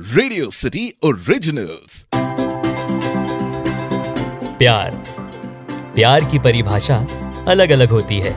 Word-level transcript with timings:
Radio 0.00 0.50
city 0.50 0.94
originals 1.04 2.06
प्यार। 4.58 4.90
प्यार 5.94 6.24
की 6.24 6.38
परिभाषा 6.38 7.06
अलग 7.48 7.70
अलग 7.70 7.88
होती 7.88 8.18
है। 8.18 8.34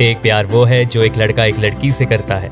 एक 0.00 0.18
प्यार 0.22 0.46
वो 0.46 0.64
है 0.64 0.84
जो 0.84 1.00
एक 1.00 1.16
लड़का 1.18 1.44
एक 1.44 1.58
लड़की 1.58 1.92
से 1.92 2.06
करता 2.06 2.34
है। 2.34 2.50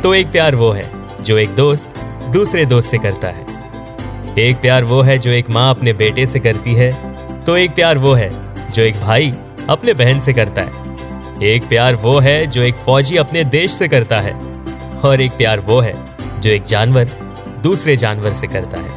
तो 0.00 0.14
एक 0.14 0.30
प्यार 0.30 0.54
वो 0.54 0.70
है 0.70 0.90
जो 1.22 1.38
एक 1.38 1.48
दोस्त 1.48 1.86
दूसरे 2.32 2.66
दोस्त 2.66 2.90
से 2.90 2.98
करता 2.98 3.28
है। 3.28 3.46
एक 4.38 4.56
प्यार 4.56 4.84
वो 4.84 5.02
है 5.02 5.18
जो 5.18 5.30
एक 5.30 5.50
माँ 5.50 5.70
अपने 5.70 5.92
बेटे 5.92 6.26
से 6.26 6.40
करती 6.40 6.74
है। 6.74 6.90
तो 7.44 7.56
एक 7.56 7.70
प्यार 7.70 7.98
वो 7.98 8.12
है 8.12 8.30
जो 8.72 8.82
एक 8.82 8.94
भाई 8.94 9.32
अपने 9.70 9.94
बहन 9.94 10.20
से 10.20 10.32
करता 10.32 10.62
है। 10.62 10.72
एक 11.42 11.64
प्यार 11.64 11.94
वो 11.94 12.18
है 12.18 12.46
जो 12.46 12.62
एक 12.62 12.74
फौजी 12.74 13.16
अपने 13.16 13.44
देश 13.44 13.72
से 13.72 13.88
करता 13.88 14.20
है। 14.20 14.32
और 15.00 15.20
एक 15.20 15.32
प्यार 15.32 15.60
वो 15.60 15.80
है 15.80 15.94
जो 16.40 16.50
एक 16.50 16.62
जानवर 16.62 17.21
दूसरे 17.62 17.96
जानवर 17.96 18.32
से 18.34 18.46
करता 18.46 18.80
है। 18.80 18.90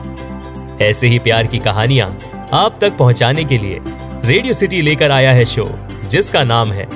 ऐसे 0.82 1.08
ही 1.08 1.20
प्यार 1.20 1.48
की 1.48 1.60
कहानियाँ 1.62 2.08
आप 2.54 2.78
तक 2.82 2.98
पहुँचाने 2.98 3.44
के 3.44 3.58
लिए 3.58 3.80
रेडियो 4.26 4.54
सिटी 4.54 4.82
लेकर 4.82 5.12
आया 5.12 5.32
है 5.34 5.46
शो, 5.46 5.70
जिसका 6.08 6.44
नाम 6.44 6.72
है 6.72 6.88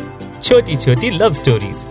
छोटी 0.41 0.75
छोटी 0.75 1.09
लव 1.11 1.33
स्टोरीज। 1.33 1.85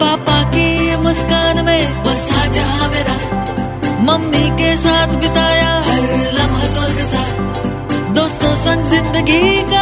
पापा 0.00 0.42
की 0.50 0.96
मुस्कान 1.02 1.64
में 1.64 2.04
बसा 2.04 2.46
जहाँ 2.48 2.88
मेरा। 2.90 3.16
मम्मी 4.02 4.48
के 4.58 4.76
साथ 4.78 5.14
बिताया 5.20 5.72
हर 5.86 6.02
लम्हा 6.34 6.66
स्वर्ग 6.66 6.98
सा। 7.06 7.24
दोस्तों 8.14 8.54
संग 8.56 8.84
ज़िंदगी 8.90 9.62
का 9.64 9.79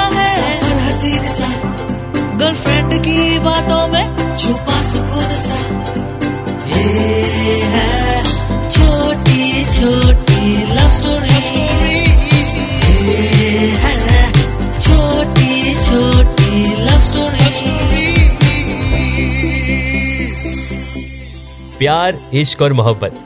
प्यार, 21.79 22.17
इश्क 22.34 22.62
और 22.62 22.73
मोहब्बत। 22.73 23.19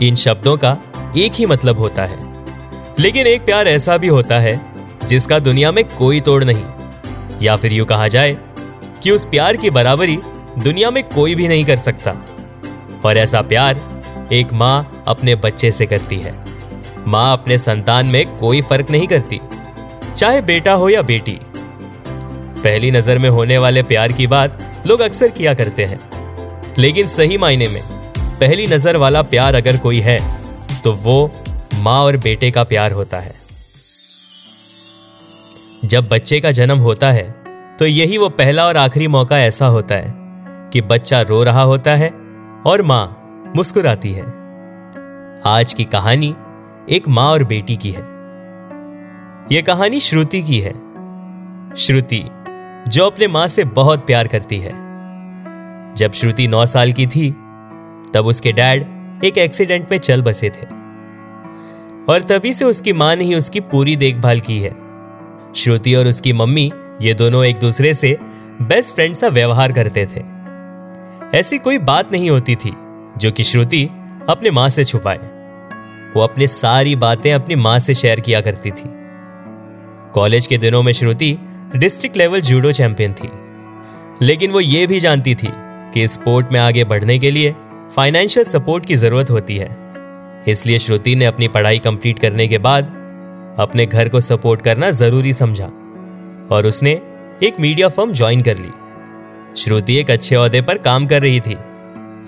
इन 0.00 0.16
शब्दों 0.16 0.56
का 0.56 0.76
एक 1.16 1.32
ही 1.32 1.46
मतलब 1.46 1.78
होता 1.78 2.04
है। 2.06 2.18
लेकिन 2.98 3.26
एक 3.26 3.44
प्यार 3.44 3.68
ऐसा 3.68 3.96
भी 3.96 4.08
होता 4.08 4.38
है, 4.38 4.60
जिसका 5.06 5.38
दुनिया 5.38 5.72
में 5.72 5.84
कोई 5.84 6.20
तोड़ 6.20 6.44
नहीं। 6.44 6.64
या 7.42 7.56
फिर 7.56 7.72
यूँ 7.72 7.86
कहा 7.86 8.08
जाए 8.08 8.36
कि 9.02 9.10
उस 9.10 9.24
प्यार 9.24 9.56
की 9.56 9.70
बराबरी 9.70 10.18
दुनिया 10.58 10.90
में 10.90 11.02
कोई 11.04 11.34
भी 11.34 11.48
नहीं 11.48 11.64
कर 11.64 11.76
सकता। 11.76 12.14
और 13.04 13.18
ऐसा 13.18 13.42
प्यार 13.42 13.80
एक 14.32 14.52
माँ 14.52 15.04
अपने 15.08 15.34
बच्चे 15.34 15.72
से 15.72 15.86
करती 15.86 16.18
है। 16.20 16.32
माँ 17.06 17.32
अपने 17.32 17.58
संतान 17.58 18.06
में 18.06 18.36
कोई 18.36 18.62
फ़र्क 18.62 18.90
नहीं 18.90 19.06
करती, 19.06 19.40
चाहे 20.16 20.40
बेटा 20.40 20.72
हो 20.72 20.88
या 20.88 21.02
बेटी। 21.02 21.38
पहली 22.62 22.90
नज़र 22.90 23.18
में 23.18 23.30
होने 23.30 23.58
वाले 23.58 23.82
प्यार 23.82 24.12
की 24.12 24.26
बात 24.26 24.82
लोग 24.86 25.00
अक्सर 25.00 25.28
किया 25.28 25.54
करते 25.54 25.84
हैं। 25.84 26.00
लेकिन 26.78 27.06
सही 27.06 27.38
मायने 27.38 27.66
में, 27.66 27.82
पहली 28.40 28.66
नज़र 28.66 28.96
वाला 28.96 29.22
प्यार 29.22 29.54
अगर 29.54 29.76
कोई 29.76 30.00
है 30.00 30.18
तो 30.82 30.92
वो 30.94 31.30
माँ 31.74 32.00
और 32.00 32.16
बेटे 32.16 32.50
का 32.50 32.64
प्यार 32.64 32.92
होता 32.92 33.18
है। 33.18 33.34
जब 35.84 36.08
बच्चे 36.08 36.40
का 36.40 36.50
जन्म 36.50 36.78
होता 36.78 37.10
है 37.12 37.24
तो 37.78 37.86
यही 37.86 38.18
वो 38.18 38.28
पहला 38.28 38.66
और 38.66 38.76
आखिरी 38.76 39.06
मौका 39.08 39.38
ऐसा 39.40 39.66
होता 39.66 39.94
है 39.94 40.14
कि 40.72 40.80
बच्चा 40.80 41.20
रो 41.20 41.42
रहा 41.44 41.62
होता 41.62 41.94
है 41.96 42.10
और 42.66 42.82
माँ 42.82 43.52
मुस्कुराती 43.56 44.12
है। 44.12 44.24
आज 45.46 45.72
की 45.72 45.84
कहानी 45.84 46.34
एक 46.90 47.08
माँ 47.08 47.30
और 47.30 47.44
बेटी 47.44 47.76
की 47.76 47.90
है। 47.90 48.02
यह 49.52 49.62
कहानी 49.62 50.00
श्रुति 50.00 50.42
की 50.42 50.60
है। 50.60 50.72
श्रुति, 51.76 52.24
जो 52.88 53.06
अपने 53.06 53.26
माँ 53.28 53.46
से 53.48 53.64
बहुत 53.64 54.06
प्यार 54.06 54.28
करती 54.28 54.58
है। 54.58 54.72
जब 55.96 56.12
श्रुति 56.12 56.48
नौ 56.48 56.66
साल 56.66 56.92
की 56.92 57.06
थी, 57.06 57.30
तब 58.14 58.26
उसके 58.26 58.52
डैड 58.52 58.86
एक 59.24 59.38
एक्सीडेंट 59.38 59.88
में 59.90 59.98
चल 59.98 60.22
बसे 60.22 60.50
थे। 60.50 60.66
और 62.08 62.22
तभी 62.22 62.52
से 62.52 62.64
उसकी 62.64 62.92
माँ 62.92 63.16
ने 63.16 63.24
ही 63.24 63.34
उसकी 63.34 63.60
पूरी 63.60 63.96
देखभाल 63.96 64.40
की 64.40 64.58
है। 64.60 64.76
श्रुति 65.56 65.94
और 65.94 66.06
उसकी 66.06 66.32
मम्मी 66.32 66.72
ये 67.02 67.14
दोनों 67.14 67.44
एक 67.44 67.58
दूसरे 67.58 67.94
से 67.94 68.18
बेस्ट 68.62 68.94
फ्रेंड 68.94 69.14
सा 69.14 69.28
व्यवहार 69.28 69.72
करते 69.72 70.06
थे। 70.06 70.22
ऐसी 71.38 71.58
कोई 71.58 71.78
बात 71.78 72.12
नहीं 72.12 72.30
होती 72.30 72.54
थी 72.54 72.72
जो 73.18 73.30
कि 73.30 73.42
श्रुति 73.42 73.84
अपने 74.28 74.50
माँ 74.50 74.68
से 74.68 74.84
छुपाए। 74.84 75.18
वो 76.16 76.20
अपनी 76.20 76.46
सारी 76.46 76.96
बातें 76.96 77.32
अपनी 77.32 77.54
माँ 77.54 77.78
से 77.78 77.94
शेयर 77.94 78.20
किया 78.20 78.40
करती 78.40 78.70
थी। 78.70 78.90
कॉलेज 80.12 80.46
के 80.46 80.58
दिनों 80.58 80.82
में 80.82 80.92
Shruti 80.92 81.38
district 81.76 82.16
level 82.16 82.40
judo 82.40 82.72
champion 82.72 83.12
थी। 83.12 83.30
लेकिन 84.22 84.50
वो 84.50 84.60
ये 84.60 84.86
भी 84.86 85.00
जानती 85.00 85.34
थी 85.34 85.48
कि 85.94 86.06
स्पोर्ट 86.08 86.52
में 86.52 86.58
आगे 86.60 86.84
बढ़ने 86.84 87.18
के 87.18 87.30
लिए 87.30 87.54
फाइनेंशियल 87.96 88.46
सपोर्ट 88.46 88.86
की 88.86 88.94
ज़रूरत 88.94 89.30
होती 89.30 89.56
है। 89.56 89.76
इसलिए 90.48 90.78
श्रुति 90.78 91.14
ने 91.14 91.24
अपनी 91.24 91.48
पढ़ाई 91.48 91.78
कंप्लीट 91.78 92.18
करने 92.18 92.46
के 92.48 92.58
बाद 92.58 92.84
अपने 93.60 93.86
घर 93.86 94.08
को 94.08 94.20
सपोर्ट 94.20 94.62
करना 94.62 94.90
ज़रूरी 94.90 95.32
समझा 95.32 95.66
और 96.50 96.66
उसने 96.66 96.90
एक 97.42 97.60
मीडिया 97.60 97.88
फर्म 97.88 98.12
ज्वाइन 98.12 98.42
कर 98.42 98.58
ली। 98.58 98.70
श्रुति 99.56 99.96
एक 99.96 100.10
अच्छे 100.10 100.34
अहदे 100.36 100.60
पर 100.60 100.78
काम 100.78 101.06
कर 101.06 101.22
रही 101.22 101.40
थी, 101.40 101.56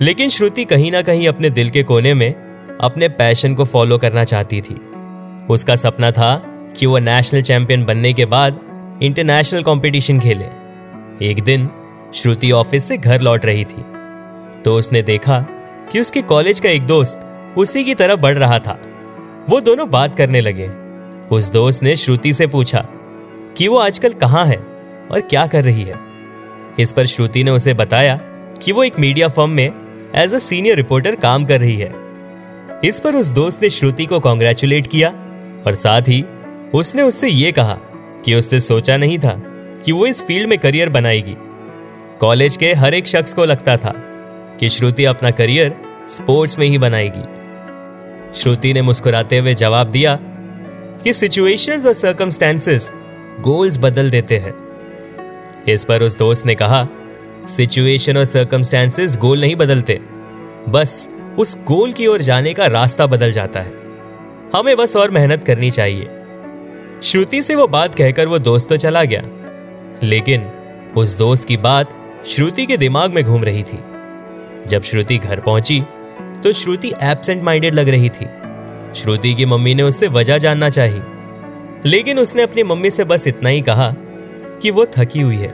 लेकिन 0.01 0.29
श्रुति 0.29 0.65
कहीं 0.65 0.91
ना 0.91 1.01
कहीं 1.01 1.27
अपने 1.27 1.49
दिल 1.49 1.69
के 1.69 1.83
कोने 1.83 2.13
में 2.13 2.33
अपने 2.81 3.09
पैशन 3.11 3.53
को 3.55 3.63
फॉलो 3.65 3.97
करना 3.97 4.23
चाहती 4.23 4.61
थी। 4.61 4.75
उसका 5.49 5.75
सपना 5.75 6.11
था 6.11 6.35
कि 6.77 6.85
वह 6.85 6.99
नेशनल 6.99 7.41
चैंपियन 7.41 7.85
बनने 7.85 8.13
के 8.13 8.25
बाद 8.27 8.59
इंटरनेशनल 9.03 9.63
कंपटीशन 9.63 10.19
खेले। 10.19 10.45
एक 11.21 11.43
दिन 11.43 11.69
श्रुति 12.13 12.51
ऑफ़िस 12.51 12.87
से 12.87 12.97
घर 12.97 13.21
लौट 13.21 13.45
रही 13.45 13.65
थी। 13.65 13.85
तो 14.65 14.75
उसने 14.75 15.01
देखा 15.01 15.39
कि 15.91 15.99
उसके 15.99 16.21
कॉलेज 16.21 16.59
का 16.59 16.69
एक 16.69 16.83
दोस्त 16.83 17.19
उसी 17.57 17.83
की 17.83 17.95
तरफ़ 17.95 18.19
बढ़ 18.19 18.37
रहा 18.37 18.59
था। 18.59 18.79
वो 19.49 19.61
दोनों 19.61 19.89
बात 19.89 20.15
करने 20.15 20.41
लगे। 20.41 20.67
उस 21.35 21.51
दोस्त 21.51 21.83
ने 21.83 21.95
श्रुति 21.95 22.33
से 22.33 22.47
पूछा 22.47 22.87
कि 23.57 23.67
वो 23.67 23.77
आजकल 23.77 24.13
कहाँ 24.13 24.45
है 24.45 24.57
और 25.11 25.21
क्या 25.21 25.47
कर 25.47 25.63
रही 25.63 25.83
है? 25.83 25.99
इस 26.79 26.91
पर 26.91 27.05
श्रुति 27.05 27.43
ने 27.43 27.51
उसे 27.51 27.73
बताया 27.73 28.15
कि 28.63 28.71
वो 28.71 28.83
एक 28.83 28.99
मीडिया 28.99 29.27
फर्म 29.27 29.49
में 29.49 29.73
एज 30.15 30.33
अ 30.33 30.37
सीनियर 30.37 30.75
रिपोर्टर 30.75 31.15
काम 31.15 31.45
कर 31.45 31.59
रही 31.59 31.75
है। 31.75 31.93
इस 32.83 32.99
पर 32.99 33.15
उस 33.15 33.27
दोस्त 33.27 33.63
ने 33.63 33.69
श्रुति 33.69 34.05
को 34.05 34.19
कॉन्ग्रेचुलेट 34.19 34.87
किया 34.87 35.09
और 35.67 35.73
साथ 35.73 36.01
ही 36.01 36.25
उसने 36.73 37.01
उससे 37.01 37.29
ये 37.29 37.51
कहा 37.51 37.77
कि 38.25 38.35
उससे 38.35 38.59
सोचा 38.59 38.97
नहीं 38.97 39.19
था 39.19 39.41
कि 39.85 39.91
वो 39.91 40.05
इस 40.05 40.27
फ़ील्ड 40.27 40.49
में 40.49 40.59
करियर 40.59 40.89
बनाएगी। 40.89 41.35
कॉलेज 42.19 42.55
के 42.57 42.73
हर 42.73 42.93
एक 42.93 43.07
शख्स 43.07 43.33
को 43.33 43.45
लगता 43.45 43.75
था 43.77 43.93
कि 44.59 44.69
श्रुति 44.69 45.05
अपना 45.05 45.31
करियर 45.31 45.75
स्पोर्ट्स 46.09 46.57
में 46.59 46.65
ही 46.67 46.77
बनाएगी। 46.77 48.39
श्रुति 48.39 48.73
ने 48.73 48.81
मुस्कुराते 48.81 49.37
हुए 49.37 49.53
जवाब 49.53 49.87
दिया 49.87 50.17
कि 51.03 51.13
सिचुएशंस 51.13 51.85
और 51.85 51.93
सर्कमस्टेंसेस 51.93 52.89
गोल्स 53.41 53.77
बदल 53.77 54.09
देते 54.09 54.37
हैं। 54.37 54.53
इस 55.67 55.83
पर 55.83 56.03
उस 56.03 56.17
दोस्त 56.17 56.45
ने 56.45 56.55
कहा, 56.55 56.87
सिचुएशन 57.47 58.17
और 58.17 58.25
सर्कमस्टेंसेस 58.25 59.17
गोल 59.17 59.41
नहीं 59.41 59.55
बदलते, 59.55 59.99
बस 60.69 61.07
उस 61.39 61.57
गोल 61.63 61.93
की 61.93 62.07
ओर 62.07 62.21
जाने 62.21 62.53
का 62.53 62.65
रास्ता 62.67 63.07
बदल 63.07 63.31
जाता 63.31 63.59
है। 63.59 63.73
हमें 64.55 64.75
बस 64.77 64.95
और 64.95 65.11
मेहनत 65.11 65.43
करनी 65.43 65.71
चाहिए। 65.71 66.09
श्रुति 67.03 67.41
से 67.41 67.55
वो 67.55 67.67
बात 67.67 67.95
कहकर 67.95 68.27
वो 68.27 68.39
दोस्त 68.39 68.69
तो 68.69 68.77
चला 68.77 69.03
गया, 69.03 69.21
लेकिन 70.03 70.49
उस 70.97 71.17
दोस्त 71.17 71.47
की 71.47 71.57
बात 71.57 71.93
श्रुति 72.27 72.65
के 72.65 72.75
दिमाग 72.77 73.13
में 73.13 73.23
घूम 73.23 73.43
रही 73.43 73.61
थी। 73.63 73.77
जब 74.67 74.83
श्रुति 74.83 75.17
घर 75.17 75.39
पहुँची 75.39 75.79
तो 76.43 76.53
श्रुति 76.53 76.91
एबसेंट 77.03 77.43
माइंडेड 77.43 77.75
लग 77.75 77.89
रही 77.89 78.09
थी। 78.09 78.25
श्रुति 78.95 79.33
की 79.33 79.45
मम्मी 79.45 79.73
ने 79.75 79.83
उससे 79.83 80.07
वजह 80.07 80.37
जानना 80.37 80.69
चाहिए 80.69 81.01
लेकिन 81.85 82.19
उसने 82.19 82.43
अपनी 82.43 82.63
मम्मी 82.63 82.89
से 82.91 83.03
बस 83.03 83.27
इतना 83.27 83.49
ही 83.49 83.61
कहा 83.61 83.93
कि 84.61 84.71
वो 84.71 84.85
थकी 84.97 85.21
हुई 85.21 85.35
है। 85.35 85.49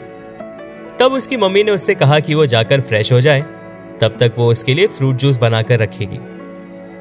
तब 1.00 1.14
उसकी 1.14 1.38
मम्मी 1.38 1.64
ने 1.64 1.72
उससे 1.72 1.96
कहा 1.96 2.20
कि 2.20 2.34
वो 2.34 2.46
जाकर 2.46 2.82
फ्रेश 2.82 3.12
हो 3.12 3.20
जाए, 3.22 3.42
तब 4.02 4.18
तक 4.20 4.34
वो 4.38 4.48
उसके 4.52 4.74
लिए 4.74 4.88
फ्रूट 4.88 5.16
जूस 5.16 5.38
बनाकर 5.38 5.80
रखेगी। 5.80 6.20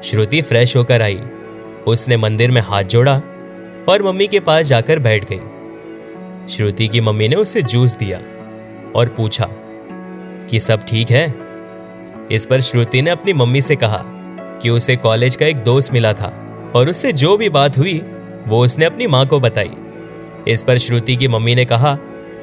श्रुति 0.03 0.41
फ्रेश 0.41 0.75
होकर 0.77 1.01
आई, 1.01 1.21
उसने 1.87 2.17
मंदिर 2.17 2.51
में 2.51 2.61
हाथ 2.61 2.83
जोड़ा 2.83 3.15
और 3.89 4.03
मम्मी 4.03 4.27
के 4.27 4.39
पास 4.39 4.65
जाकर 4.65 4.99
बैठ 4.99 5.25
गई। 5.31 6.47
श्रुति 6.47 6.87
की 6.87 7.01
मम्मी 7.01 7.27
ने 7.27 7.35
उसे 7.35 7.61
जूस 7.61 7.95
दिया 7.97 8.21
और 8.95 9.13
पूछा 9.17 9.49
कि 10.51 10.59
सब 10.59 10.83
ठीक 10.83 11.11
है? 11.11 11.25
इस 12.31 12.45
पर 12.45 12.61
श्रुति 12.61 13.01
ने 13.01 13.09
अपनी 13.09 13.33
मम्मी 13.33 13.61
से 13.61 13.75
कहा 13.75 14.03
कि 14.61 14.69
उसे 14.69 14.95
कॉलेज 14.95 15.35
का 15.35 15.45
एक 15.45 15.57
दोस्त 15.57 15.93
मिला 15.93 16.13
था 16.13 16.33
और 16.75 16.89
उससे 16.89 17.11
जो 17.11 17.37
भी 17.37 17.49
बात 17.49 17.77
हुई, 17.77 18.01
वो 18.47 18.63
उसने 18.63 18.85
अपनी 18.85 19.07
माँ 19.07 19.25
को 19.27 19.39
बताई। 19.39 19.71
इस 20.47 20.63
पर 20.63 20.77
श्रुति 20.77 21.15
की 21.15 21.27
मम्मी 21.27 21.55
ने 21.55 21.65
कहा 21.65 21.95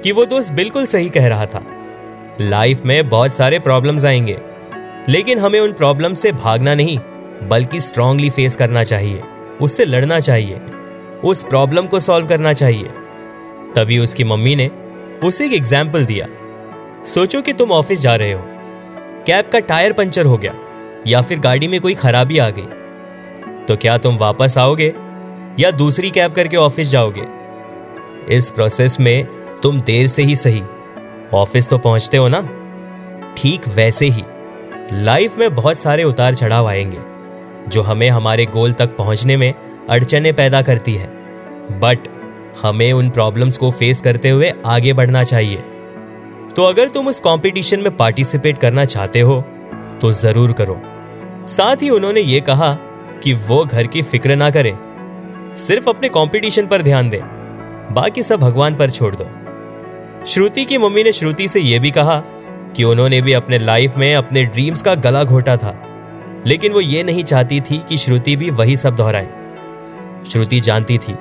कि 0.02 0.12
वो 0.12 0.24
दोस्त 0.24 0.52
बिल्कुल 0.52 0.86
सही 0.86 1.08
कह 1.08 1.26
रहा 1.28 1.46
था। 1.46 1.64
लाइफ 2.40 2.82
में 2.84 3.08
बहुत 3.08 3.34
सारे 3.34 3.58
प्रॉब्लम्स 3.58 4.04
आएँगे, 4.04 4.38
लेकिन 5.08 5.38
हमें 5.38 5.60
उन 5.60 5.72
प्रॉब्लम 5.72 6.14
से 6.14 6.32
भागना 6.32 6.74
नहीं, 6.74 6.98
बल्कि 7.48 7.80
स्ट्रांगली 7.80 8.30
फेस 8.30 8.56
करना 8.56 8.84
चाहिए, 8.84 9.22
उससे 9.62 9.84
लड़ना 9.84 10.20
चाहिए, 10.20 10.60
उस 11.24 11.44
प्रॉब्लम 11.44 11.86
को 11.86 12.00
सॉल्व 12.00 12.26
करना 12.26 12.52
चाहिए। 12.52 12.88
तभी 13.76 13.98
उसकी 13.98 14.24
मम्मी 14.24 14.56
ने 14.56 14.70
उसे 15.24 15.46
एक 15.46 15.52
एग्ज़ाम्पल 15.52 16.04
दिया। 16.04 16.26
सोचो 17.08 17.42
कि 17.42 17.52
तुम 17.52 17.70
ऑफ़िस 17.70 18.00
जा 18.00 18.16
रहे 18.16 18.32
हो। 18.32 18.42
कैब 19.26 19.48
का 19.52 19.58
टायर 19.58 19.92
पंचर 19.92 20.26
हो 20.26 20.38
गया, 20.38 20.54
या 21.06 21.20
फिर 21.20 21.38
गाड़ी 21.38 21.68
में 21.68 21.80
कोई 21.80 21.94
खराबी 21.94 22.38
आ 22.38 22.50
गई। 22.50 22.66
तो 23.68 23.76
क्या 23.76 23.98
तुम 23.98 24.16
वापस 24.16 24.58
आओगे, 24.58 24.94
या 25.60 25.70
दूसरी 25.70 26.10
कैब 26.10 26.32
करके 26.32 26.56
ऑफ़िस 26.56 26.88
जाओगे? 26.88 27.22
इस 28.36 28.50
प्रोसेस 28.50 29.00
में 29.00 29.26
तुम 29.62 29.80
देर 29.80 30.06
से 30.06 30.22
ही 30.22 30.36
सही। 30.36 30.62
ऑफ़िस 31.34 31.68
तो 31.68 31.78
पहुँचते 31.78 32.16
हो 32.16 32.28
ना? 32.28 32.40
ठीक 33.38 33.68
वैसे 33.68 34.06
ही। 34.06 34.22
लाइफ 34.92 35.38
में 35.38 35.54
बहुत 35.54 35.78
सारे 35.78 36.04
उतार 36.04 36.34
चढ़ाव 36.34 36.68
आएँगे, 36.68 36.98
जो 37.70 37.82
हमें 37.82 38.10
हमारे 38.10 38.46
गोल 38.46 38.72
तक 38.72 38.96
पहुँचने 38.96 39.36
में 39.36 39.54
अड़चने 39.90 40.32
पैदा 40.32 40.62
करती 40.62 40.94
है। 40.94 41.06
बट 41.80 41.98
हमें 42.62 42.92
उन 42.92 43.10
प्रॉब्लम्स 43.10 43.56
को 43.56 43.70
फेस 43.70 44.00
करते 44.00 44.30
हुए 44.30 44.52
आगे 44.66 44.92
बढ़ना 44.92 45.22
चाहिए। 45.22 45.62
तो 46.58 46.62
अगर 46.64 46.88
तुम 46.88 47.08
उस 47.08 47.20
कंपटीशन 47.20 47.80
में 47.80 47.96
पार्टिसिपेट 47.96 48.58
करना 48.58 48.84
चाहते 48.84 49.20
हो 49.20 49.34
तो 50.00 50.10
ज़रूर 50.12 50.52
करो। 50.52 50.76
साथ 51.48 51.82
ही 51.82 51.90
उन्होंने 51.90 52.20
ये 52.20 52.40
कहा 52.40 52.72
कि 53.24 53.32
वो 53.48 53.64
घर 53.64 53.86
की 53.86 54.02
फ़िक्र 54.02 54.36
ना 54.36 54.50
करें। 54.50 54.72
सिर्फ़ 55.56 55.90
अपने 55.90 56.08
कंपटीशन 56.08 56.66
पर 56.66 56.82
ध्यान 56.82 57.10
दे। 57.10 57.20
बाकी 57.92 58.22
सब 58.22 58.40
भगवान 58.40 58.76
पर 58.76 58.90
छोड़ 58.90 59.14
दो। 59.16 59.26
श्रुति 60.26 60.64
की 60.64 60.78
मम्मी 60.78 61.04
ने 61.04 61.12
श्रुति 61.12 61.48
से 61.48 61.60
यह 61.60 61.80
भी 61.80 61.90
कहा 61.90 62.18
कि 62.76 62.84
उन्होंने 62.84 63.20
भी 63.22 63.32
अपने 63.32 63.58
लाइफ 63.58 63.96
में 63.96 64.14
अपने 64.14 64.44
ड्रीम्स 64.44 64.82
का 64.82 64.94
गला 64.96 65.22
घोटा 65.24 65.56
था। 65.56 65.74
लेकिन 66.46 66.72
वो 66.72 66.80
ये 66.80 67.02
नहीं 67.02 67.24
चाहती 67.24 67.60
थी 67.60 67.78
कि 67.78 67.96
श्रुति 67.96 68.36
भी 68.36 68.50
वही 68.50 68.76
सब 68.76 68.96
दोहराए। 68.96 69.28
श्रुति 70.30 70.60
जानती 70.60 70.98
थी 70.98 71.14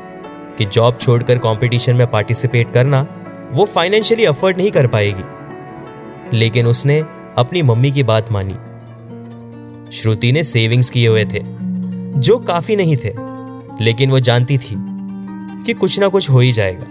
कि 0.57 0.65
जॉब 0.65 0.97
छोड़कर 0.97 1.37
कंपटीशन 1.37 1.95
में 1.95 2.07
पार्टिसिपेट 2.07 2.73
करना 2.73 3.05
वो 3.51 3.65
फाइनेंशियली 3.65 4.25
अफोर्ड 4.25 4.57
नहीं 4.57 4.71
कर 4.71 4.87
पाएगी। 4.87 5.23
लेकिन 6.37 6.65
उसने 6.65 6.99
अपनी 7.37 7.61
मम्मी 7.61 7.91
की 7.91 8.03
बात 8.03 8.31
मानी। 8.31 8.53
श्रुति 9.91 10.31
ने 10.31 10.43
सेविंग्स 10.43 10.89
किए 10.89 11.07
हुए 11.07 11.25
थे, 11.25 11.43
जो 12.19 12.37
काफ़ी 12.37 12.75
नहीं 12.75 12.97
थे, 12.97 13.13
लेकिन 13.83 14.11
वो 14.11 14.19
जानती 14.19 14.57
थी 14.57 14.75
कि 15.65 15.73
कुछ 15.73 15.99
ना 15.99 16.07
कुछ 16.07 16.29
हो 16.29 16.39
ही 16.39 16.51
जाएगा। 16.51 16.85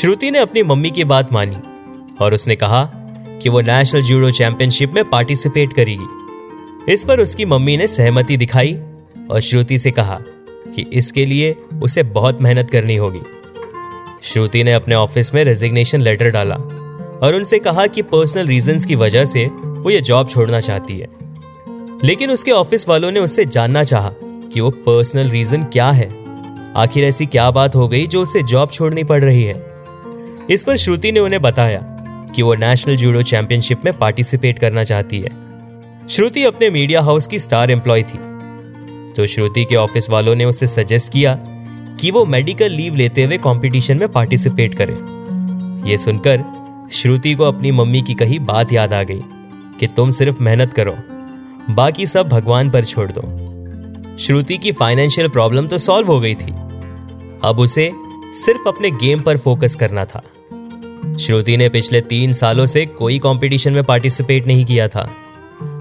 श्रुति 0.00 0.30
ने 0.30 0.38
अपनी 0.38 0.62
मम्मी 0.62 0.90
की 0.90 1.04
बात 1.04 1.32
मानी 1.32 1.56
और 2.20 2.34
उसने 2.34 2.56
कहा 2.56 2.90
कि 3.42 3.48
वो 3.48 3.60
नेशनल 3.60 4.02
जूडो 4.02 4.30
चैंपियनशिप 4.30 4.92
में 4.92 5.04
पार्टिसिपेट 5.04 5.72
करेगी। 5.72 6.06
इस 6.92 7.04
पर 7.04 7.20
उसकी 7.20 7.44
मम्मी 7.44 7.76
ने 7.76 7.86
सहमति 7.86 8.36
दिखाई 8.36 8.80
और 9.30 9.40
श्रुति 9.40 9.78
से 9.78 9.90
कहा 9.90 10.20
कि 10.74 10.86
इसके 10.92 11.26
लिए 11.26 11.56
उसे 11.82 12.02
बहुत 12.02 12.42
मेहनत 12.42 12.70
करनी 12.70 12.96
होगी। 12.96 13.20
श्रुति 14.26 14.64
ने 14.64 14.72
अपने 14.72 14.94
ऑफ़िस 14.94 15.34
में 15.34 15.44
रेजिग्नेशन 15.44 16.00
लेटर 16.00 16.30
डाला 16.30 16.54
और 17.22 17.34
उनसे 17.34 17.58
कहा 17.58 17.86
कि 17.86 18.02
पर्सनल 18.02 18.46
रीजंस 18.46 18.84
की 18.84 18.94
वजह 18.94 19.24
से 19.24 19.46
वो 19.46 19.90
ये 19.90 20.00
जॉब 20.00 20.28
छोड़ना 20.28 20.60
चाहती 20.60 20.98
है। 20.98 21.08
लेकिन 22.04 22.30
उसके 22.30 22.50
ऑफ़िस 22.50 22.88
वालों 22.88 23.10
ने 23.10 23.20
उससे 23.20 23.44
जानना 23.44 23.82
चाहा 23.82 24.10
कि 24.22 24.60
वो 24.60 24.70
पर्सनल 24.70 25.30
रीजन 25.30 25.62
क्या 25.62 25.90
है। 25.90 26.08
आखिर 26.76 27.04
ऐसी 27.04 27.26
क्या 27.26 27.50
बात 27.50 27.76
हो 27.76 27.88
गई 27.88 28.06
जो 28.06 28.22
उसे 28.22 28.42
जॉब 28.42 28.70
छोड़नी 28.70 29.04
पड़ 29.04 29.24
रही 29.24 29.44
है? 29.44 29.66
इस 30.50 30.62
पर 30.62 30.76
श्रुति 30.76 31.12
ने 31.12 31.20
उन्हें 31.20 31.42
बताया 31.42 31.80
कि 32.34 32.42
वो 32.42 32.54
नेशनल 32.54 32.96
जूडो 32.96 33.22
चैंपियनशिप 33.22 33.82
में 33.84 33.98
पार्टिसिपेट 33.98 34.58
करना 34.58 34.84
चाहती 34.84 35.20
है। 35.20 35.30
श्रुति 36.08 36.44
अपने 36.44 36.70
मीडिया 36.70 37.02
हाउस 37.02 37.26
की 37.26 37.38
स्टार 37.38 37.70
एम्प्लॉय 37.70 38.02
थी। 38.02 38.18
तो 39.12 39.26
श्रुति 39.26 39.64
के 39.64 39.76
ऑफ़िस 39.76 40.10
वालों 40.10 40.34
ने 40.34 40.44
उसे 40.44 40.66
सजेस्ट 40.66 41.12
किया 41.12 41.38
कि 42.00 42.10
वो 42.10 42.24
मेडिकल 42.24 42.70
लीव 42.70 42.94
लेते 42.94 43.24
हुए 43.24 43.36
कंपटीशन 43.38 43.98
में 43.98 44.08
पार्टिसिपेट 44.08 44.74
करे। 44.74 44.96
ये 45.90 45.98
सुनकर 45.98 46.44
श्रुति 46.92 47.34
को 47.34 47.44
अपनी 47.44 47.70
मम्मी 47.70 48.02
की 48.02 48.14
कही 48.14 48.38
बात 48.38 48.72
याद 48.72 48.92
आ 48.92 49.02
गई 49.02 49.20
कि 49.80 49.86
तुम 49.86 50.10
सिर्फ़ 50.10 50.42
मेहनत 50.42 50.72
करो, 50.72 50.94
बाकी 51.74 52.06
सब 52.06 52.28
भगवान 52.28 52.70
पर 52.70 52.84
छोड़ 52.84 53.10
दो। 53.12 54.16
श्रुति 54.18 54.58
की 54.58 54.72
फाइनेंशियल 54.72 55.28
प्रॉब्लम 55.28 55.66
तो 55.66 55.78
सॉल्व 55.78 56.06
हो 56.06 56.20
गई 56.20 56.34
थी। 56.34 56.52
अब 57.44 57.58
उसे 57.58 57.90
सिर्फ़ 58.44 58.68
अपने 58.68 58.90
गेम 58.90 59.20
पर 59.20 59.36
फोकस 59.36 59.74
करना 59.74 60.04
था। 60.04 60.22
श्रुति 61.16 61.56
ने 61.56 61.68
पिछले 61.68 62.00
तीन 62.00 62.32
सालों 62.32 62.66
से 62.66 62.86
कोई 62.86 63.18
कंपटीशन 63.18 63.72
में 63.72 63.82
पार्टिसिपेट 63.84 64.46
नहीं 64.46 64.64
किया 64.64 64.88
था। 64.88 65.08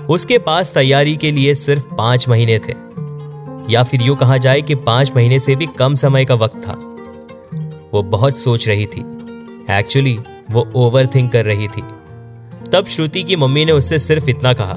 उसके 0.10 0.38
पास 0.38 0.74
तैयारी 0.74 1.16
के 1.18 1.32
लिए 1.32 1.56
सिर्फ़ 1.56 1.94
पाँच 1.96 2.28
महीने 2.30 2.60
थे। 2.60 2.85
या 3.70 3.84
फिर 3.84 4.02
यूँ 4.02 4.16
कहा 4.16 4.38
जाए 4.38 4.62
कि 4.62 4.76
पाँच 4.76 5.12
महीने 5.16 5.40
से 5.40 5.56
भी 5.56 5.66
कम 5.66 5.96
समय 5.96 6.26
का 6.26 6.36
वक्त 6.36 6.56
था। 6.56 6.74
वो 7.94 8.04
बहुत 8.04 8.38
सोच 8.38 8.68
रही 8.68 8.86
थी। 8.86 9.18
एक्चुअली 9.72 10.20
वो 10.52 10.70
ओवर 10.76 11.08
थिंक 11.08 11.32
कर 11.32 11.46
रही 11.46 11.68
थी। 11.68 11.82
तब 12.72 12.86
श्रुति 12.88 13.24
की 13.24 13.36
मम्मी 13.36 13.66
ने 13.66 13.72
उससे 13.72 14.00
सिर्फ़ 14.00 14.30
इतना 14.30 14.54
कहा 14.54 14.76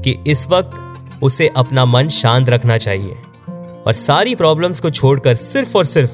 कि 0.00 0.18
इस 0.26 0.48
वक्त 0.48 0.82
उसे 1.22 1.50
अपना 1.56 1.84
मन 1.84 2.08
शांत 2.08 2.48
रखना 2.48 2.78
चाहिए 2.78 3.16
और 3.86 3.92
सारी 3.92 4.34
प्रॉब्लम्स 4.34 4.80
को 4.80 4.90
छोड़कर 4.90 5.34
सिर्फ़ 5.34 5.78
और 5.78 5.84
सिर्फ़ 5.84 6.12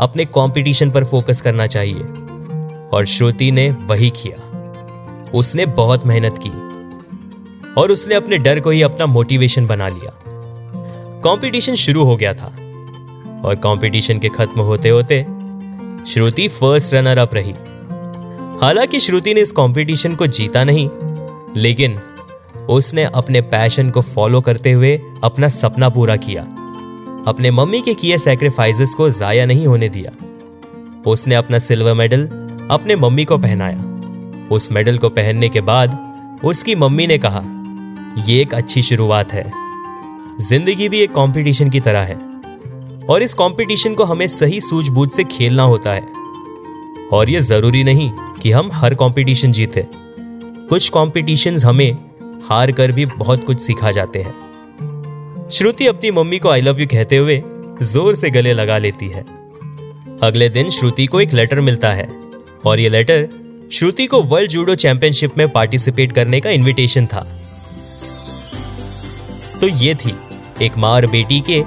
अपने 0.00 0.24
कंपटीशन 0.24 0.90
पर 0.90 1.04
फोकस 1.04 1.40
करना 1.40 1.66
चाहिए। 1.66 2.04
और 2.92 3.04
श्रुति 3.04 3.50
ने 3.50 3.70
वही 3.70 4.10
किया। 4.10 4.50
उसने 5.34 5.66
बहुत 5.66 6.06
मेहनत 6.06 6.40
की 6.46 6.50
और 7.80 7.90
उसने 7.90 8.14
अपने 8.14 8.38
डर 8.38 8.60
को 8.60 8.70
ही 8.70 8.82
अपना 8.82 9.06
मोटिवेशन 9.06 9.66
बना 9.66 9.88
लिया। 9.88 10.23
कंपटीशन 11.24 11.74
शुरू 11.74 12.04
हो 12.04 12.16
गया 12.16 12.32
था। 12.32 12.46
और 13.44 13.54
कंपटीशन 13.54 14.18
के 14.18 14.28
खत्म 14.28 14.60
होते 14.60 14.88
होते, 14.88 15.26
श्रुति 16.06 16.48
फ़र्स्ट 16.48 16.94
रनर 16.94 17.18
अप 17.18 17.34
रही। 17.34 17.52
हालाँकि 18.60 19.00
श्रुति 19.00 19.34
ने 19.34 19.40
इस 19.40 19.52
कंपटीशन 19.52 20.14
को 20.14 20.26
जीता 20.26 20.64
नहीं, 20.64 20.90
लेकिन 21.56 21.98
उसने 22.70 23.04
अपने 23.04 23.40
पैशन 23.40 23.90
को 23.90 24.00
फॉलो 24.00 24.40
करते 24.40 24.72
हुए 24.72 25.00
अपना 25.24 25.48
सपना 25.48 25.88
पूरा 25.88 26.16
किया। 26.16 26.42
अपने 27.28 27.50
मम्मी 27.50 27.80
के 27.80 27.94
किए 27.94 28.18
सैक्रिफाइसेस 28.18 28.94
को 28.94 29.10
जाया 29.10 29.46
नहीं 29.46 29.66
होने 29.66 29.88
दिया। 29.88 30.12
उसने 31.06 31.34
अपना 31.34 31.58
सिल्वर 31.58 31.94
मेडल 31.94 32.26
अपने 32.70 32.96
मम्मी 32.96 33.24
को 33.24 33.38
पहनाया। 33.38 34.00
उस 34.50 34.72
मेडल 34.72 34.98
को 34.98 35.08
पहनने 35.08 35.48
के 35.48 35.60
बाद 35.60 35.98
उसकी 36.44 36.74
मम्मी 36.74 37.06
ने 37.06 37.18
कहा 37.18 37.42
यह 38.28 38.40
एक 38.40 38.54
अच्छी 38.54 38.82
शुरुआत 38.82 39.32
है। 39.32 39.63
ज़िंदगी 40.40 40.88
भी 40.88 41.00
एक 41.00 41.10
कंपटीशन 41.10 41.70
की 41.70 41.80
तरह 41.80 42.00
है। 42.00 42.14
और 43.06 43.22
इस 43.22 43.34
कंपटीशन 43.34 43.94
को 43.94 44.04
हमें 44.04 44.28
सही 44.28 44.60
सूझबूझ 44.60 45.10
से 45.10 45.24
खेलना 45.24 45.62
होता 45.62 45.92
है। 45.92 46.02
और 47.12 47.30
यह 47.30 47.40
ज़रूरी 47.40 47.84
नहीं 47.84 48.10
कि 48.42 48.50
हम 48.50 48.70
हर 48.72 48.94
कंपटीशन 48.94 49.52
जीते। 49.52 49.86
कुछ 50.68 50.88
कॉम्पिटिशन्स 50.88 51.64
हमें 51.64 51.92
हार 52.44 52.72
कर 52.72 52.92
भी 52.92 53.06
बहुत 53.06 53.44
कुछ 53.46 53.60
सिखा 53.60 53.90
जाते 53.90 54.18
हैं। 54.18 55.48
श्रुति 55.52 55.86
अपनी 55.86 56.10
मम्मी 56.10 56.38
को 56.38 56.48
आई 56.48 56.60
लव 56.60 56.80
यू 56.80 56.86
कहते 56.86 57.16
हुए 57.16 57.42
ज़ोर 57.82 58.14
से 58.14 58.30
गले 58.30 58.52
लगा 58.52 58.78
लेती 58.78 59.08
है। 59.08 59.24
अगले 60.22 60.48
दिन 60.48 60.70
श्रुति 60.70 61.06
को 61.06 61.20
एक 61.20 61.34
लेटर 61.34 61.60
मिलता 61.60 61.92
है। 61.92 62.08
और 62.66 62.80
यह 62.80 62.90
लेटर 62.90 63.28
श्रुति 63.72 64.06
को 64.06 64.22
वर्ल्ड 64.22 64.50
जूडो 64.50 64.74
चैंपियनशिप 64.74 65.38
में 65.38 65.48
पार्टिसिपेट 65.48 66.12
करने 66.12 66.40
का 66.40 66.50
इनविटेशन 66.50 67.06
था। 67.06 67.26
तो 69.60 69.68
ये 69.68 69.94
थी 69.94 70.14
एक 70.62 70.76
माँ 70.78 70.90
और 70.90 71.06
बेटी 71.10 71.40
के 71.40 71.62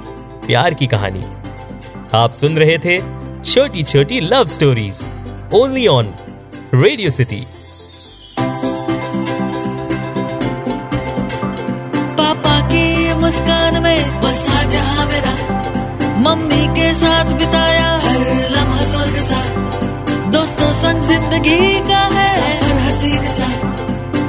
प्यार 0.46 0.74
की 0.74 0.86
कहानी। 0.86 1.24
आप 2.14 2.32
सुन 2.32 2.56
रहे 2.58 2.76
थे 2.78 2.96
छोटी 3.42 3.82
छोटी 3.82 4.20
love 4.20 4.46
stories 4.46 5.02
only 5.54 5.86
on 5.86 6.12
radio 6.74 7.10
city 7.10 7.40
पापा 12.18 12.60
की 12.68 13.14
मुस्कान 13.20 13.82
में 13.82 14.20
बसा 14.22 14.62
जहाँ 14.64 15.06
मेरा। 15.06 15.34
मम्मी 16.20 16.66
के 16.76 16.92
साथ 16.94 17.32
बिताया 17.38 17.90
हर 18.04 18.18
लम्हा 18.50 18.84
स्वर्ग 18.84 19.16
सा। 19.22 19.42
दोस्तों 20.30 20.72
संग 20.72 21.02
ज़िंदगी 21.08 21.80
का 21.80 22.04
है 22.16 22.30
सफ़र 22.36 22.78
हसीन 22.78 23.22
सा। 23.36 23.48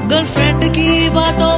गर्लफ्रेंड 0.09 0.71
की 0.75 1.09
बातों 1.09 1.57